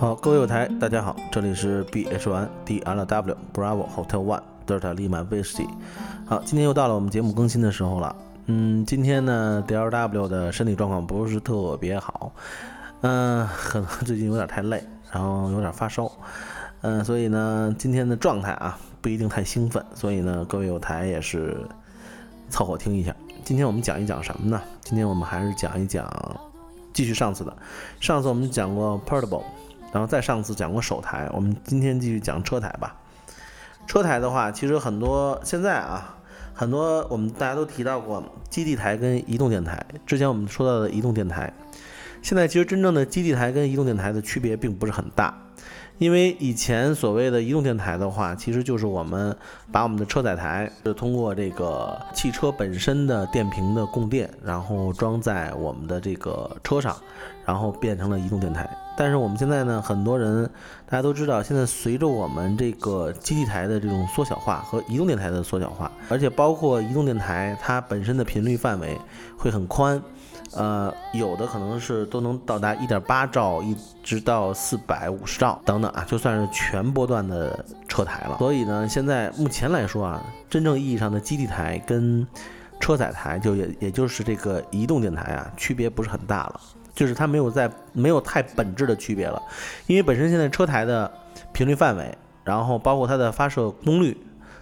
[0.00, 5.66] 好，各位友台，大家好，这里是 B H One D L W Bravo Hotel One Delta Lima Whiskey。
[6.24, 8.14] 好，今天又到了我们节目更新的时候了。
[8.46, 12.30] 嗯，今天呢，D L W 的身体状况不是特别好，
[13.00, 16.08] 嗯，可能最近有点太累，然后有点发烧，
[16.82, 21.56] 嗯，所以呢，今天的状态啊不一定太兴奋，所以呢，各位友台也是
[22.48, 23.12] 凑合听一下。
[23.42, 24.62] 今天我们讲一讲什么呢？
[24.80, 26.08] 今天我们还是讲一讲，
[26.92, 27.52] 继续上次的，
[27.98, 29.42] 上次我们讲过 Portable。
[29.92, 32.96] 然后再上次讲过手台，我们今天继续讲车台吧。
[33.86, 36.16] 车台的话，其实很多现在啊，
[36.52, 39.84] 很多我们大家都提到过基地台跟移动电台。
[40.06, 41.52] 之前我们说到的移动电台，
[42.20, 45.34] 现在其实真正的基地台跟移动电台的区别并不是很大。
[45.96, 49.36] 因为以前所谓的移动电台的话，其实就是我们
[49.72, 56.96] 把我们的车载台是通过这个汽车本身的电瓶的供电，然后装在我们的这个车上，
[57.48, 58.68] 然后变成了移动电台。
[58.94, 60.44] 但是我们现在呢，很多人
[60.84, 68.98] 大家都知道，现在随着我们这个基地台的这种缩小化和移动电台的缩小化，而且包括移动电台它本身的频率范围
[69.38, 70.00] 会很宽。
[70.52, 78.38] 呃，有的可能是都能到达一点八兆，一直到四百五十兆等等啊，就算是全波段的车台了。
[78.38, 82.26] 所以呢，现在目前来说啊，真正意义上的基地台跟
[82.80, 86.60] 车载台，就也也就是这个移动电台啊，区别不是很大了，
[86.98, 89.40] 就是它没有在没有太本质的区别了，
[89.86, 91.08] 因为本身现在车台的
[91.52, 92.12] 频率范围，
[92.42, 94.16] 然后包括它的发射功率。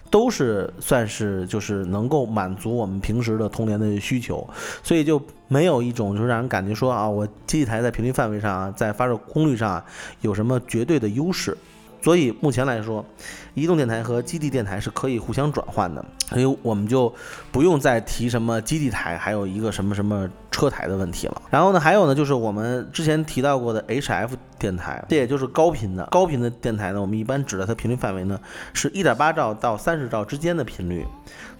[0.09, 4.47] 都是算是就是能够满足我们平时的通联的需求，
[4.81, 9.83] 所以就没有一种就是让人感觉说啊，我机器台在频率范围上啊，在发射功率上
[10.21, 11.57] 有什么绝对的优势。
[12.01, 13.05] 所以目前来说，
[13.53, 17.13] 移动电台和基地电台是可以互相转换的，所以我们就
[17.51, 21.41] 不用再提什么基地台，还有一个什么什么车台的问题了。
[21.49, 28.39] 然后呢，还有呢，就是我们之前提到过的 HF 电台，这也就是高频的高频的电台呢，我们一般指的它频率范围呢
[28.73, 31.05] 是一点八兆到三十兆之间的频率。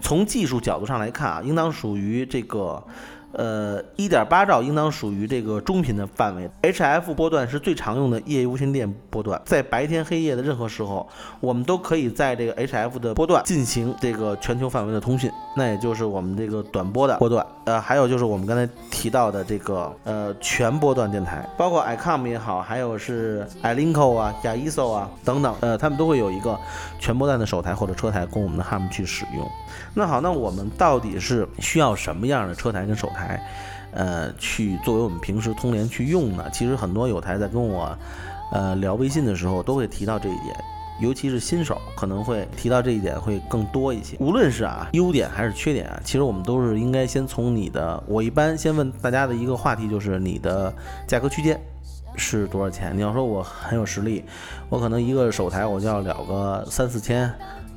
[0.00, 2.82] 从技术角度上来看啊，应当属于这个。
[3.32, 11.06] 呃，一点八兆应当属于这个中频的范围，HF 波段是最常用的业余无线电波段，在白天黑夜的任何时候，
[11.40, 17.46] 我们都可以在这个 HF 的波段进行这个全球范围的通讯，那也就是我们这个短波的波段。
[17.64, 26.58] 呃，还有就是我们刚才提到的这个呃全波段电台，包括 ICOM 也好，还有是 iLinko 啊、亚 ISO 啊等等，呃，他们都会有一个
[26.98, 29.46] 全波段的手台或者车台供我们的 HAM 去使用。
[29.92, 33.42] 那好，那我们到底是需要什么样的车台跟手台，台
[33.90, 36.44] 呃，去作为我们平时通联去用呢？
[36.52, 37.96] 其实很多有台在跟我
[38.52, 40.54] 呃聊微信的时候都会提到这一点。
[41.00, 44.16] 尤其是新手可能会提到这一点会更多一些。
[44.18, 48.02] 无论是啊优点还是缺点啊，其实我们都是应该先从你的。
[48.08, 50.74] 我一般先问大家的一个话题就是你的
[51.06, 51.60] 价格区间
[52.16, 52.96] 是多少钱？
[52.96, 54.24] 你要说我很有实力，
[54.68, 57.32] 我可能一个手台我就要了个三四千、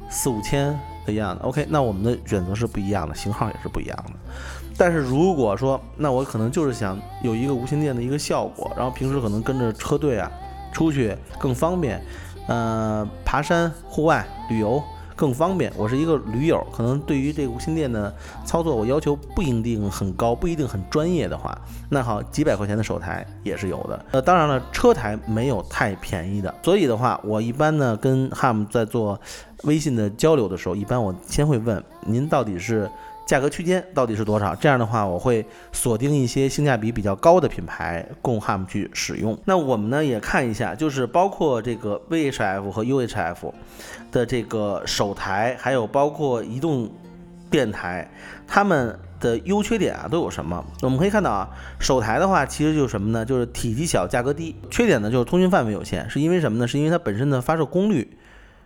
[0.10, 0.76] 四五千
[1.06, 1.44] 的样子。
[1.44, 4.14] OK，那我们的选择是不一样的，型号也是不一样的。
[4.82, 10.32] 但是如果说那我可能就是想有一个无线电的一个效果，然后平时可能跟着车队啊
[10.72, 12.04] 出去更方便。
[12.48, 14.82] 呃，爬山、户外旅游
[15.16, 15.72] 更方便。
[15.78, 18.12] 我是一个驴友，可能对于这个无线电的
[18.44, 21.56] 操作，我要求不一定很高，不一定很专业的话，
[21.90, 24.04] 那好，几百块钱的手台也是有的。
[24.10, 29.22] 呃，当然了，车台没有太便宜的，所以的话，我一般呢跟 Ham 在做
[29.62, 32.90] 微信的交流的时候，一般我先会问您到底是。
[33.32, 34.54] 价格区间到底是多少？
[34.54, 39.40] 这样的话，我会锁定一些性价比比较高的品牌供 HAM 去使用。
[39.46, 43.54] 那我们呢也看一下，就是包括这个 VHF 和 UHF
[44.12, 46.92] 的这个手台，还有包括移动
[47.50, 48.12] 电台，
[48.46, 50.62] 它们的优缺点啊都有什么？
[50.82, 51.50] 我们可以看到啊，
[51.80, 53.24] 手台的话其实就是什么呢？
[53.24, 54.54] 就是体积小，价格低。
[54.70, 56.68] 缺点呢就是通讯范围有限，是因为什么呢？
[56.68, 58.18] 是因为它本身的发射功率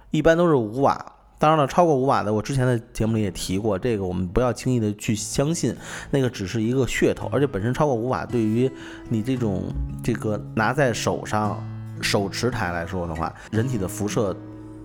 [0.09, 1.11] 一般都是五瓦。
[1.37, 5.75] 当然了，超过五瓦的，我之前的节目里也提过，这个我们不要轻易的去相信，
[6.09, 8.71] 那个只是一个噱头，而且本身超过五瓦，对于
[9.09, 9.63] 你这种
[10.01, 11.61] 这个拿在手上
[12.01, 14.35] 手持台来说的话，人体的辐射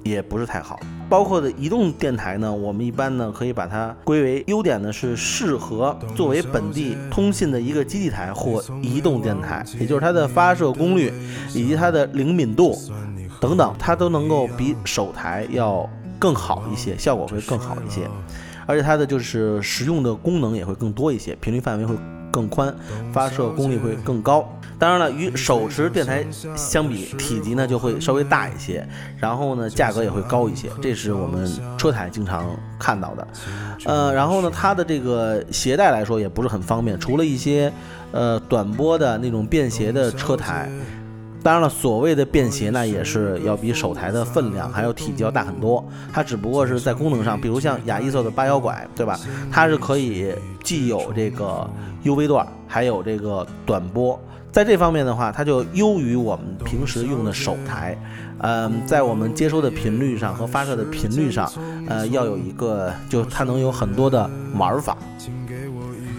[0.02, 0.78] 也不是太好。
[1.08, 11.12] 包括的移动电台呢，我们一般呢可以把它归为优点呢是适合作为本地通信的一个基地台或移动电台，也就是它的发射功率
[11.54, 12.76] 以及它的灵敏度
[13.40, 15.88] 等等，它都能够比手台要。
[16.20, 18.02] 更好一些，效果会更好一些，
[18.66, 21.96] 而且它的就是实用的功能也会更多一些，频率范围会
[22.30, 22.72] 更宽，
[23.10, 24.46] 发射功率会更高。
[24.78, 26.24] 当然了，与手持电台
[26.54, 28.86] 相比，体积呢就会稍微大一些，
[29.18, 32.46] 然后呢价格也会高一些，这是我们车台经常
[32.78, 33.28] 看到的。
[33.86, 37.72] 呃，然后呢它的这个携带来说也不是很方便，除了一些
[38.12, 40.70] 呃短波的那种便携的车台。
[41.42, 45.82] 当然了，所谓的便携呢，也是要比手台的分量还有体积要大很多。
[46.12, 49.18] 它只不过是在功能上，比如像雅伊瑟的八幺拐，对吧？
[49.50, 51.68] 它是可以既有这个
[52.04, 54.20] UV 段，还有这个短波。
[54.52, 57.96] 在这方面的话，它就优于我们平时用的手台。
[58.42, 61.50] 嗯，在我们接收的频率上和发射的频率上，
[61.86, 64.96] 呃，要有一个，就它能有很多的玩法。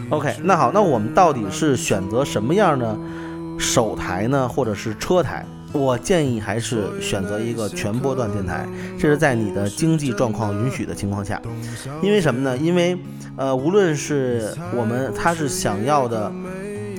[0.09, 2.97] OK，那好，那我们到底是选择什么样呢
[3.57, 5.45] 手台呢，或者是车台？
[5.73, 8.67] 我建议还是选择一个全波段电台，
[8.99, 11.41] 这是在你的经济状况允许的情况下。
[12.01, 12.57] 因为什么呢？
[12.57, 12.97] 因为
[13.37, 16.31] 呃，无论是我们它是想要的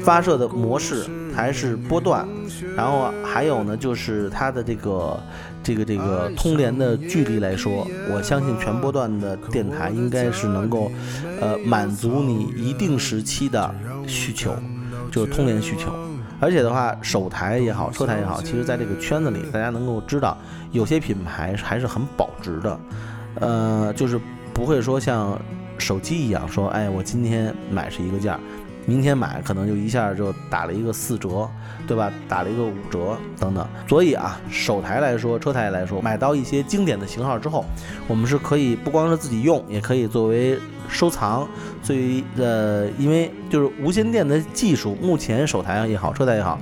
[0.03, 1.05] 发射的模式。
[1.35, 2.29] 还是波段，
[2.77, 5.19] 然后还有呢，就是它的这个
[5.63, 10.93] 这个这个通联的距离来说，我相信全波段的电台应该是能够，
[11.41, 13.75] 呃，满足你一定时期的
[14.07, 14.55] 需求，
[15.11, 15.91] 就是通联需求。
[16.43, 20.37] 而且的话，手台也好，车台也好，其实在这个圈子里，大家能够知道，
[20.73, 22.81] 有些品牌还是很保值的，
[23.37, 24.21] 呃，就是
[24.53, 25.41] 不会说像
[25.79, 28.41] 手机一样说，哎，我今天买是一个价。
[28.85, 31.49] 明天买可能就一下就打了一个四折，
[31.87, 32.13] 对吧？
[32.29, 33.65] 打了一个五折等等。
[33.89, 37.65] 所以啊，手台来说，车台来说，买到一些经典的型号之后，
[38.09, 40.59] 我们是可以不光是自己用，也可以作为
[40.93, 41.49] 收藏。
[41.83, 46.59] 所以呃，因为就是无线电的技术，目前手台也好，车载也好，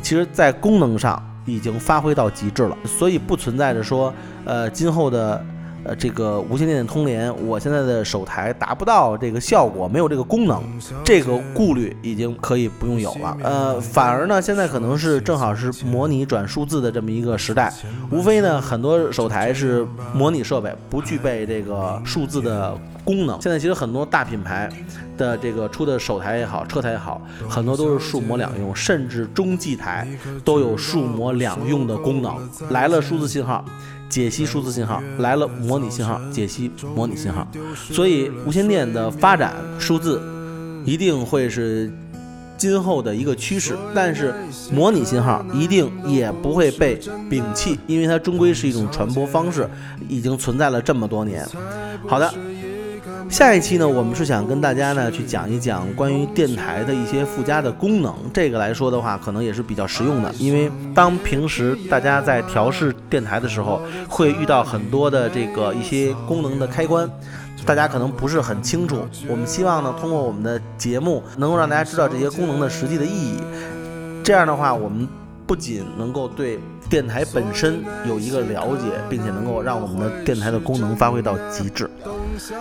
[0.00, 4.14] 其实在功能上已经发挥到极致了，所以不存在着说
[4.44, 5.44] 呃今后的。
[5.84, 10.62] 呃，这个无线电的通联，我现在的手台达不到这个效果，没有这个功能，
[11.04, 13.36] 这个顾虑已经可以不用有了。
[13.42, 17.72] 呃，反而呢，现在可能是正好是模拟转数字的这么一个时代，
[18.10, 23.40] 无非呢，很多手台是模拟设备，不具备这个数字的功能。
[23.42, 24.68] 现在其实很多大品牌
[25.18, 30.06] 的这个出的手台也好，车台也好，很多都是数模两用，甚至中继台
[30.44, 32.36] 都有数模两用的功能。
[32.70, 33.64] 来了数字信号。
[34.12, 40.20] 解析数字信号来了，模拟信号解析模拟信号，所以无线电的发展，数字
[40.84, 41.90] 一定会是
[42.58, 43.74] 今后的一个趋势。
[43.94, 44.34] 但是
[44.70, 47.00] 模拟信号一定也不会被
[47.30, 49.66] 摒弃，因为它终归是一种传播方式，
[50.10, 51.48] 已经存在了这么多年。
[52.06, 52.30] 好的。
[53.32, 58.14] 下一期呢，我们是想跟大家呢去讲一讲关于电台的一些附加的功能。
[58.30, 67.10] 这个来说的话，可能也是比较实用的，因为当平时大家在调试电台的时候，会遇到很多的这个一些功能的开关，
[67.64, 68.98] 大家可能不是很清楚。
[69.26, 73.38] 我们希望呢，通过我们的节目，能够让大家知道这些功能的实际的意义。
[74.22, 75.08] 这样的话，我们
[75.46, 76.58] 不仅能够对
[76.92, 81.88] 电台本身有一个了解，并且能够让我们的电台的功能发挥到极致。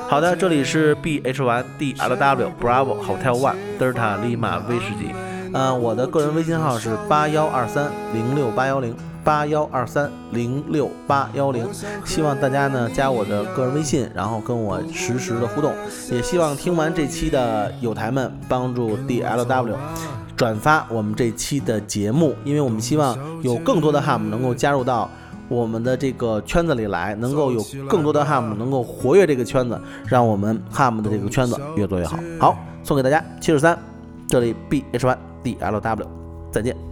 [0.08, 5.14] 好的，这里是 B H Y D L W Bravo Hotel One Delta Lima 威士忌。
[5.52, 11.68] 嗯，我的个人微信号是八幺二三零六八幺零八幺二三零六八幺零。
[12.06, 15.74] 希望大家呢加我的个人微信，然后跟我实时的互动。
[16.10, 19.76] 也希望听完这期的友台们帮助 D L W
[20.42, 25.08] 转发我们这期的节目，因为我们希望有更多的 HAM 能够加入到。
[25.48, 32.18] 我们的这个圈子里来，能够有更多的 HAM 能够活跃这个圈子，让我们 HAM 的这个圈子越做越好。
[32.40, 33.78] 好，送给大家七十三，
[34.28, 36.08] 这里 B H Y D L W，
[36.50, 36.91] 再见。